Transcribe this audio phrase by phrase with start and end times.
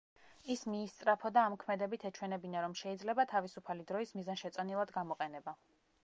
[0.51, 5.55] ის მიისწრაფოდა ამ ქმედებით ეჩვენებინა, რომ შეიძლება თავისუფალი დროის მიზანშეწონილად გამოყენება.